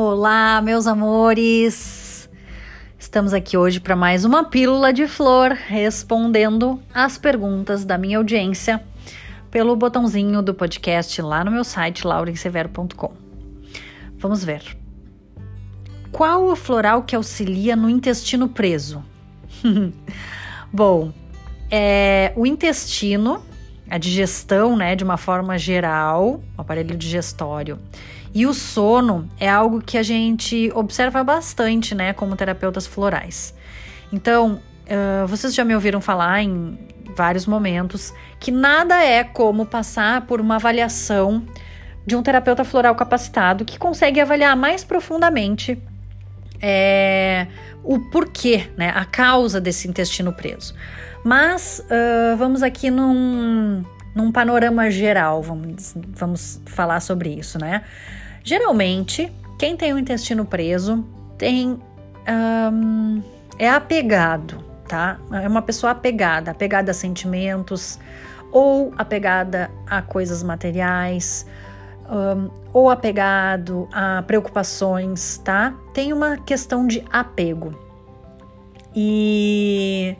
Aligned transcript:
Olá, 0.00 0.62
meus 0.62 0.86
amores! 0.86 2.30
Estamos 2.96 3.34
aqui 3.34 3.56
hoje 3.56 3.80
para 3.80 3.96
mais 3.96 4.24
uma 4.24 4.44
pílula 4.44 4.92
de 4.92 5.08
flor, 5.08 5.50
respondendo 5.50 6.80
as 6.94 7.18
perguntas 7.18 7.84
da 7.84 7.98
minha 7.98 8.18
audiência 8.18 8.80
pelo 9.50 9.74
botãozinho 9.74 10.40
do 10.40 10.54
podcast 10.54 11.20
lá 11.20 11.44
no 11.44 11.50
meu 11.50 11.64
site 11.64 12.06
laurensevero.com. 12.06 13.12
Vamos 14.18 14.44
ver. 14.44 14.62
Qual 16.12 16.44
o 16.44 16.54
floral 16.54 17.02
que 17.02 17.16
auxilia 17.16 17.74
no 17.74 17.90
intestino 17.90 18.48
preso? 18.48 19.04
Bom, 20.72 21.12
é, 21.68 22.32
o 22.36 22.46
intestino, 22.46 23.42
a 23.90 23.98
digestão, 23.98 24.76
né, 24.76 24.94
de 24.94 25.02
uma 25.02 25.16
forma 25.16 25.58
geral, 25.58 26.40
o 26.56 26.60
aparelho 26.60 26.96
digestório, 26.96 27.80
e 28.34 28.46
o 28.46 28.52
sono 28.52 29.28
é 29.38 29.48
algo 29.48 29.80
que 29.80 29.96
a 29.96 30.02
gente 30.02 30.70
observa 30.74 31.24
bastante, 31.24 31.94
né, 31.94 32.12
como 32.12 32.36
terapeutas 32.36 32.86
florais. 32.86 33.54
Então, 34.12 34.60
uh, 34.86 35.26
vocês 35.26 35.54
já 35.54 35.64
me 35.64 35.74
ouviram 35.74 36.00
falar 36.00 36.42
em 36.42 36.78
vários 37.16 37.46
momentos 37.46 38.12
que 38.38 38.50
nada 38.50 39.02
é 39.02 39.24
como 39.24 39.66
passar 39.66 40.26
por 40.26 40.40
uma 40.40 40.56
avaliação 40.56 41.44
de 42.06 42.14
um 42.16 42.22
terapeuta 42.22 42.64
floral 42.64 42.94
capacitado 42.94 43.64
que 43.64 43.78
consegue 43.78 44.20
avaliar 44.20 44.56
mais 44.56 44.84
profundamente 44.84 45.78
é, 46.60 47.46
o 47.82 47.98
porquê, 48.10 48.70
né, 48.76 48.92
a 48.94 49.04
causa 49.04 49.60
desse 49.60 49.88
intestino 49.88 50.32
preso. 50.32 50.74
Mas 51.24 51.84
uh, 51.84 52.36
vamos 52.36 52.62
aqui 52.62 52.90
num, 52.90 53.82
num 54.14 54.32
panorama 54.32 54.90
geral, 54.90 55.42
vamos, 55.42 55.94
vamos 56.14 56.60
falar 56.66 57.00
sobre 57.00 57.30
isso, 57.30 57.58
né? 57.58 57.84
Geralmente, 58.48 59.30
quem 59.58 59.76
tem 59.76 59.92
o 59.92 59.98
intestino 59.98 60.42
preso 60.42 61.04
tem. 61.36 61.78
É 63.58 63.68
apegado, 63.68 64.64
tá? 64.88 65.18
É 65.30 65.46
uma 65.46 65.60
pessoa 65.60 65.92
apegada, 65.92 66.52
apegada 66.52 66.92
a 66.92 66.94
sentimentos, 66.94 67.98
ou 68.50 68.94
apegada 68.96 69.70
a 69.86 70.00
coisas 70.00 70.42
materiais, 70.42 71.46
um, 72.08 72.48
ou 72.72 72.88
apegado 72.88 73.86
a 73.92 74.22
preocupações, 74.22 75.36
tá? 75.44 75.74
Tem 75.92 76.10
uma 76.14 76.38
questão 76.38 76.86
de 76.86 77.04
apego. 77.12 77.78
E 78.96 80.16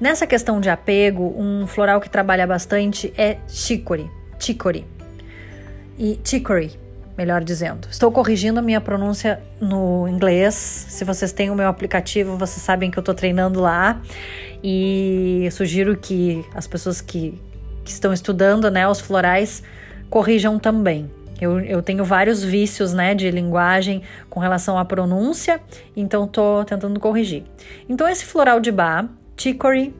nessa 0.00 0.26
questão 0.26 0.62
de 0.62 0.70
apego, 0.70 1.34
um 1.36 1.66
floral 1.66 2.00
que 2.00 2.08
trabalha 2.08 2.46
bastante 2.46 3.12
é 3.18 3.36
chicory, 3.46 4.10
chicory. 4.38 4.86
E 5.98 6.18
chicory, 6.24 6.79
melhor 7.20 7.44
dizendo. 7.44 7.86
Estou 7.90 8.10
corrigindo 8.10 8.58
a 8.60 8.62
minha 8.62 8.80
pronúncia 8.80 9.42
no 9.60 10.08
inglês. 10.08 10.54
Se 10.54 11.04
vocês 11.04 11.32
têm 11.32 11.50
o 11.50 11.54
meu 11.54 11.68
aplicativo, 11.68 12.34
vocês 12.34 12.62
sabem 12.62 12.90
que 12.90 12.98
eu 12.98 13.02
estou 13.02 13.14
treinando 13.14 13.60
lá. 13.60 14.00
E 14.64 15.46
sugiro 15.52 15.94
que 15.98 16.42
as 16.54 16.66
pessoas 16.66 17.02
que, 17.02 17.38
que 17.84 17.90
estão 17.90 18.10
estudando 18.10 18.70
né, 18.70 18.88
os 18.88 19.00
florais 19.00 19.62
corrijam 20.08 20.58
também. 20.58 21.10
Eu, 21.38 21.60
eu, 21.60 21.82
tenho 21.82 22.04
vários 22.04 22.42
vícios 22.42 22.94
né, 22.94 23.14
de 23.14 23.30
linguagem 23.30 24.02
com 24.30 24.40
relação 24.40 24.78
à 24.78 24.84
pronúncia, 24.84 25.60
então 25.94 26.24
estou 26.24 26.64
tentando 26.64 26.98
corrigir. 27.00 27.44
Então, 27.88 28.06
esse 28.08 28.26
floral 28.26 28.60
de 28.60 28.70
Bach, 28.70 29.06
chicory, 29.36 29.94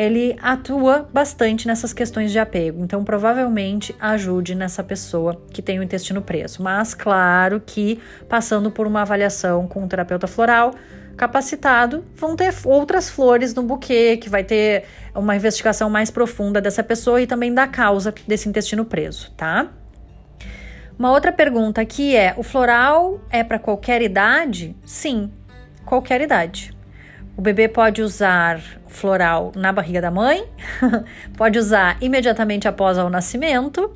ele 0.00 0.34
atua 0.40 1.06
bastante 1.12 1.66
nessas 1.66 1.92
questões 1.92 2.32
de 2.32 2.38
apego. 2.38 2.82
Então, 2.82 3.04
provavelmente 3.04 3.94
ajude 4.00 4.54
nessa 4.54 4.82
pessoa 4.82 5.38
que 5.52 5.60
tem 5.60 5.78
o 5.78 5.82
intestino 5.82 6.22
preso. 6.22 6.62
Mas, 6.62 6.94
claro 6.94 7.60
que 7.60 8.00
passando 8.26 8.70
por 8.70 8.86
uma 8.86 9.02
avaliação 9.02 9.66
com 9.68 9.82
um 9.82 9.88
terapeuta 9.88 10.26
floral 10.26 10.72
capacitado, 11.18 12.02
vão 12.16 12.34
ter 12.34 12.50
outras 12.64 13.10
flores 13.10 13.54
no 13.54 13.62
buquê, 13.62 14.16
que 14.16 14.30
vai 14.30 14.42
ter 14.42 14.84
uma 15.14 15.36
investigação 15.36 15.90
mais 15.90 16.10
profunda 16.10 16.62
dessa 16.62 16.82
pessoa 16.82 17.20
e 17.20 17.26
também 17.26 17.52
da 17.52 17.66
causa 17.66 18.14
desse 18.26 18.48
intestino 18.48 18.86
preso, 18.86 19.30
tá? 19.32 19.68
Uma 20.98 21.12
outra 21.12 21.30
pergunta 21.30 21.78
aqui 21.78 22.16
é: 22.16 22.32
o 22.38 22.42
floral 22.42 23.20
é 23.28 23.44
para 23.44 23.58
qualquer 23.58 24.00
idade? 24.00 24.74
Sim, 24.82 25.30
qualquer 25.84 26.22
idade. 26.22 26.79
O 27.36 27.42
bebê 27.42 27.68
pode 27.68 28.02
usar 28.02 28.60
floral 28.86 29.52
na 29.54 29.72
barriga 29.72 30.00
da 30.00 30.10
mãe, 30.10 30.44
pode 31.36 31.58
usar 31.58 31.96
imediatamente 32.00 32.68
após 32.68 32.98
o 32.98 33.08
nascimento 33.08 33.90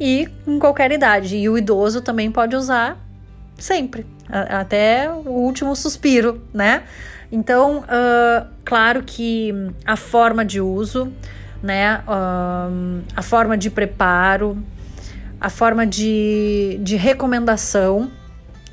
e 0.00 0.28
em 0.46 0.58
qualquer 0.58 0.92
idade. 0.92 1.36
E 1.36 1.48
o 1.48 1.58
idoso 1.58 2.00
também 2.00 2.30
pode 2.30 2.56
usar 2.56 2.98
sempre, 3.58 4.06
até 4.28 5.10
o 5.10 5.30
último 5.30 5.74
suspiro, 5.74 6.42
né? 6.52 6.82
Então, 7.30 7.80
uh, 7.80 8.46
claro 8.64 9.02
que 9.02 9.52
a 9.84 9.96
forma 9.96 10.44
de 10.44 10.60
uso, 10.60 11.12
né, 11.62 12.02
uh, 12.06 13.02
a 13.16 13.22
forma 13.22 13.58
de 13.58 13.68
preparo, 13.68 14.56
a 15.40 15.50
forma 15.50 15.86
de, 15.86 16.78
de 16.82 16.96
recomendação 16.96 18.10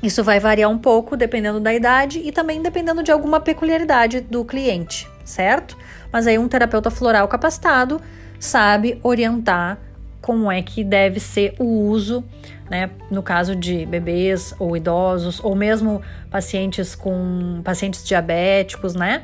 isso 0.04 0.22
vai 0.22 0.38
variar 0.38 0.70
um 0.70 0.78
pouco 0.78 1.16
dependendo 1.16 1.58
da 1.58 1.72
idade 1.72 2.20
e 2.22 2.30
também 2.30 2.60
dependendo 2.60 3.02
de 3.02 3.10
alguma 3.10 3.40
peculiaridade 3.40 4.20
do 4.20 4.44
cliente, 4.44 5.08
certo? 5.24 5.76
Mas 6.12 6.26
aí 6.26 6.38
um 6.38 6.46
terapeuta 6.46 6.90
floral 6.90 7.26
capacitado 7.26 8.00
sabe 8.38 9.00
orientar 9.02 9.78
como 10.20 10.50
é 10.50 10.62
que 10.62 10.84
deve 10.84 11.20
ser 11.20 11.54
o 11.58 11.64
uso, 11.64 12.24
né? 12.70 12.90
No 13.10 13.22
caso 13.22 13.56
de 13.56 13.84
bebês 13.86 14.54
ou 14.58 14.76
idosos, 14.76 15.42
ou 15.42 15.54
mesmo 15.54 16.02
pacientes 16.30 16.94
com 16.94 17.60
pacientes 17.64 18.04
diabéticos, 18.04 18.94
né? 18.94 19.22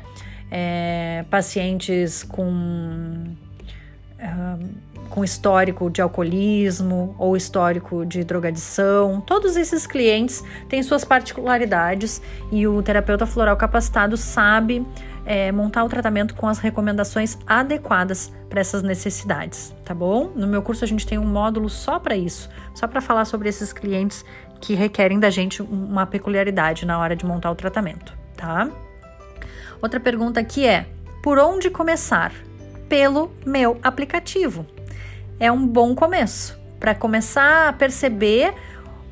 É, 0.49 1.23
pacientes 1.29 2.23
com 2.23 3.35
com 5.11 5.23
histórico 5.23 5.89
de 5.89 6.01
alcoolismo 6.01 7.13
ou 7.19 7.35
histórico 7.35 8.05
de 8.05 8.23
drogadição. 8.23 9.21
Todos 9.21 9.57
esses 9.57 9.85
clientes 9.85 10.41
têm 10.69 10.81
suas 10.81 11.03
particularidades 11.03 12.21
e 12.51 12.65
o 12.65 12.81
terapeuta 12.81 13.25
floral 13.25 13.57
capacitado 13.57 14.15
sabe 14.15 14.85
é, 15.25 15.51
montar 15.51 15.83
o 15.83 15.89
tratamento 15.89 16.33
com 16.33 16.47
as 16.47 16.59
recomendações 16.59 17.37
adequadas 17.45 18.31
para 18.49 18.61
essas 18.61 18.81
necessidades, 18.81 19.75
tá 19.85 19.93
bom? 19.93 20.31
No 20.33 20.47
meu 20.47 20.61
curso 20.61 20.83
a 20.83 20.87
gente 20.87 21.05
tem 21.05 21.17
um 21.17 21.25
módulo 21.25 21.69
só 21.69 21.99
para 21.99 22.15
isso, 22.15 22.49
só 22.73 22.87
para 22.87 23.01
falar 23.01 23.25
sobre 23.25 23.49
esses 23.49 23.73
clientes 23.73 24.25
que 24.61 24.73
requerem 24.75 25.19
da 25.19 25.29
gente 25.29 25.61
uma 25.61 26.05
peculiaridade 26.05 26.85
na 26.85 26.97
hora 26.97 27.15
de 27.15 27.25
montar 27.25 27.51
o 27.51 27.55
tratamento, 27.55 28.17
tá? 28.35 28.69
Outra 29.81 29.99
pergunta 29.99 30.39
aqui 30.39 30.65
é: 30.65 30.87
por 31.21 31.37
onde 31.37 31.69
começar? 31.69 32.31
Pelo 32.91 33.31
meu 33.45 33.79
aplicativo 33.81 34.67
é 35.39 35.49
um 35.49 35.65
bom 35.65 35.95
começo 35.95 36.59
para 36.77 36.93
começar 36.93 37.69
a 37.69 37.71
perceber 37.71 38.53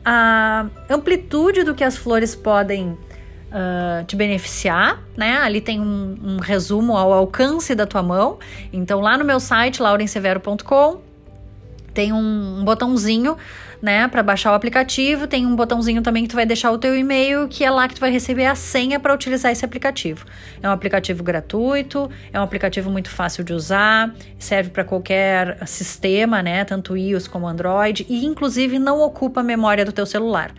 a 0.03 0.65
amplitude 0.89 1.63
do 1.63 1.73
que 1.73 1.85
as 1.85 1.95
flores 1.95 2.35
podem 2.35 2.89
uh, 2.89 4.03
te 4.05 4.17
beneficiar, 4.17 5.01
né? 5.15 5.37
Ali 5.37 5.61
tem 5.61 5.79
um, 5.79 6.17
um, 6.21 6.37
resumo 6.41 6.97
ao 6.97 7.13
alcance 7.13 7.73
da 7.73 7.85
tua 7.85 8.03
mão. 8.03 8.37
Então, 8.73 8.99
lá 8.99 9.17
no 9.17 9.23
meu 9.23 9.39
site, 9.39 9.81
laurensevero.com, 9.81 10.99
tem 11.93 12.13
um, 12.13 12.63
botãozinho 12.63 13.37
né, 13.81 14.07
para 14.07 14.21
baixar 14.21 14.51
o 14.51 14.55
aplicativo, 14.55 15.25
tem 15.25 15.45
um 15.45 15.55
botãozinho 15.55 16.01
também 16.01 16.23
que 16.23 16.29
tu 16.29 16.35
vai 16.35 16.45
deixar 16.45 16.71
o 16.71 16.77
teu 16.77 16.95
e-mail, 16.97 17.47
que 17.47 17.63
é 17.63 17.71
lá 17.71 17.87
que 17.87 17.95
tu 17.95 18.01
vai 18.01 18.11
receber 18.11 18.45
a 18.45 18.55
senha 18.55 18.99
para 18.99 19.13
utilizar 19.13 19.51
esse 19.51 19.63
aplicativo. 19.63 20.25
É 20.61 20.67
um 20.67 20.71
aplicativo 20.71 21.23
gratuito, 21.23 22.09
é 22.33 22.39
um 22.39 22.43
aplicativo 22.43 22.89
muito 22.89 23.09
fácil 23.09 23.43
de 23.43 23.53
usar, 23.53 24.13
serve 24.37 24.69
para 24.69 24.83
qualquer 24.83 25.65
sistema, 25.65 26.43
né, 26.43 26.65
tanto 26.65 26.97
iOS 26.97 27.27
como 27.27 27.47
Android, 27.47 28.05
e 28.09 28.25
inclusive 28.25 28.77
não 28.79 28.99
ocupa 28.99 29.39
a 29.41 29.43
memória 29.43 29.85
do 29.85 29.91
teu 29.91 30.05
celular. 30.05 30.51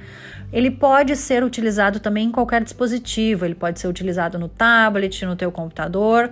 Ele 0.52 0.70
pode 0.70 1.16
ser 1.16 1.44
utilizado 1.44 2.00
também 2.00 2.28
em 2.28 2.32
qualquer 2.32 2.62
dispositivo, 2.62 3.44
ele 3.44 3.54
pode 3.54 3.78
ser 3.78 3.88
utilizado 3.88 4.38
no 4.38 4.48
tablet, 4.48 5.24
no 5.24 5.36
teu 5.36 5.52
computador 5.52 6.30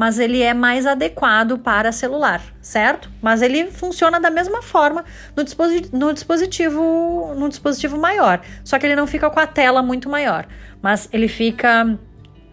mas 0.00 0.18
ele 0.18 0.40
é 0.40 0.54
mais 0.54 0.86
adequado 0.86 1.58
para 1.58 1.92
celular, 1.92 2.40
certo? 2.62 3.10
Mas 3.20 3.42
ele 3.42 3.70
funciona 3.70 4.18
da 4.18 4.30
mesma 4.30 4.62
forma 4.62 5.04
no, 5.36 5.44
dispositivo, 5.44 5.94
no 5.94 6.14
dispositivo, 6.14 7.34
no 7.36 7.50
dispositivo 7.50 7.98
maior, 7.98 8.40
só 8.64 8.78
que 8.78 8.86
ele 8.86 8.96
não 8.96 9.06
fica 9.06 9.28
com 9.28 9.38
a 9.38 9.46
tela 9.46 9.82
muito 9.82 10.08
maior, 10.08 10.46
mas 10.80 11.06
ele 11.12 11.28
fica 11.28 11.98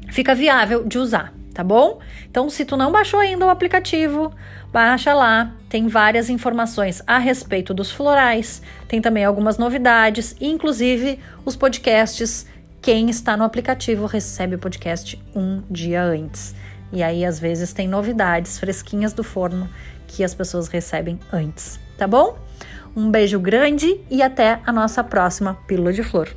fica 0.10 0.36
viável 0.36 0.84
de 0.84 1.00
usar, 1.00 1.34
tá 1.58 1.64
bom? 1.64 1.98
Então, 2.30 2.52
se 2.52 2.64
tu 2.64 2.78
não 2.78 2.92
baixou 2.92 3.20
ainda 3.20 3.44
o 3.44 3.50
aplicativo, 3.50 4.32
baixa 4.72 5.12
lá, 5.12 5.56
tem 5.68 5.88
várias 5.88 6.30
informações 6.30 7.02
a 7.08 7.18
respeito 7.18 7.74
dos 7.74 7.90
florais, 7.90 8.62
tem 8.88 9.02
também 9.02 9.26
algumas 9.26 9.58
novidades, 9.58 10.36
inclusive 10.40 11.18
os 11.44 11.56
podcasts. 11.56 12.46
Quem 12.80 13.10
está 13.10 13.36
no 13.36 13.44
aplicativo 13.44 14.06
recebe 14.06 14.54
o 14.54 14.60
podcast 14.60 15.20
um 15.36 15.64
dia 15.68 16.04
antes. 16.04 16.54
E 16.94 17.02
aí, 17.02 17.26
às 17.26 17.40
vezes, 17.40 17.74
tem 17.74 17.88
novidades 17.88 18.60
fresquinhas 18.60 19.12
do 19.12 19.24
forno 19.24 19.68
que 20.06 20.24
as 20.24 20.36
pessoas 20.36 20.68
recebem 20.68 21.20
antes, 21.34 21.80
tá 21.98 22.06
bom? 22.06 22.38
Um 22.96 23.10
beijo 23.10 23.40
grande 23.40 24.00
e 24.12 24.22
até 24.22 24.60
a 24.64 24.72
nossa 24.72 25.04
próxima 25.04 25.56
Pílula 25.66 25.92
de 25.92 26.04
Flor. 26.04 26.30